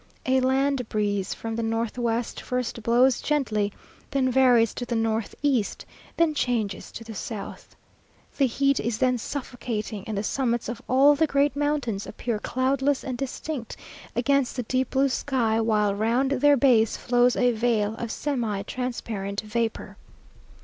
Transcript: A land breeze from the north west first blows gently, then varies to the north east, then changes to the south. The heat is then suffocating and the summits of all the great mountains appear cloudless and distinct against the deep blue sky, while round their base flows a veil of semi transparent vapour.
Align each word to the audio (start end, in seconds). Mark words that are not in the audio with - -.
A 0.25 0.39
land 0.39 0.89
breeze 0.89 1.35
from 1.35 1.55
the 1.55 1.61
north 1.61 1.95
west 1.95 2.41
first 2.41 2.81
blows 2.81 3.21
gently, 3.21 3.71
then 4.09 4.31
varies 4.31 4.73
to 4.73 4.83
the 4.83 4.95
north 4.95 5.35
east, 5.43 5.85
then 6.17 6.33
changes 6.33 6.91
to 6.93 7.03
the 7.03 7.13
south. 7.13 7.75
The 8.35 8.47
heat 8.47 8.79
is 8.79 8.97
then 8.97 9.19
suffocating 9.19 10.03
and 10.07 10.17
the 10.17 10.23
summits 10.23 10.67
of 10.67 10.81
all 10.89 11.13
the 11.13 11.27
great 11.27 11.55
mountains 11.55 12.07
appear 12.07 12.39
cloudless 12.39 13.03
and 13.03 13.15
distinct 13.15 13.77
against 14.15 14.55
the 14.55 14.63
deep 14.63 14.89
blue 14.89 15.07
sky, 15.09 15.61
while 15.61 15.93
round 15.93 16.31
their 16.31 16.57
base 16.57 16.97
flows 16.97 17.35
a 17.35 17.51
veil 17.51 17.93
of 17.99 18.09
semi 18.11 18.63
transparent 18.63 19.41
vapour. 19.41 19.97